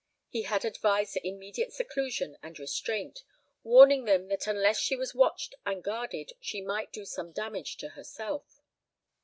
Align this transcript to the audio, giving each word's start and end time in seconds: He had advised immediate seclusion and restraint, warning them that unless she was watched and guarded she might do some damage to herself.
He 0.29 0.41
had 0.41 0.65
advised 0.65 1.15
immediate 1.23 1.71
seclusion 1.73 2.35
and 2.41 2.57
restraint, 2.57 3.21
warning 3.61 4.05
them 4.05 4.29
that 4.29 4.47
unless 4.47 4.79
she 4.79 4.95
was 4.95 5.13
watched 5.13 5.53
and 5.63 5.83
guarded 5.83 6.31
she 6.39 6.59
might 6.59 6.91
do 6.91 7.05
some 7.05 7.31
damage 7.31 7.77
to 7.77 7.89
herself. 7.89 8.63